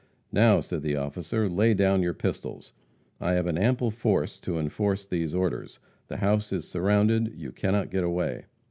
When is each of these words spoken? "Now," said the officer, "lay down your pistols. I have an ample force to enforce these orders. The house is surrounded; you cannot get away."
"Now," 0.31 0.61
said 0.61 0.81
the 0.81 0.95
officer, 0.95 1.47
"lay 1.47 1.75
down 1.75 2.01
your 2.01 2.15
pistols. 2.15 2.73
I 3.19 3.33
have 3.33 3.45
an 3.45 3.55
ample 3.59 3.91
force 3.91 4.39
to 4.39 4.57
enforce 4.57 5.05
these 5.05 5.35
orders. 5.35 5.77
The 6.07 6.17
house 6.17 6.51
is 6.51 6.67
surrounded; 6.67 7.33
you 7.37 7.51
cannot 7.51 7.91
get 7.91 8.03
away." 8.03 8.45